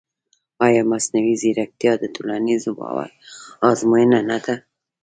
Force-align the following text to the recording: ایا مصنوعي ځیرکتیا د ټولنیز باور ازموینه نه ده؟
ایا 0.65 0.81
مصنوعي 0.91 1.33
ځیرکتیا 1.41 1.93
د 1.99 2.03
ټولنیز 2.15 2.63
باور 2.77 3.09
ازموینه 3.69 4.19
نه 4.29 4.37
ده؟ 4.45 4.55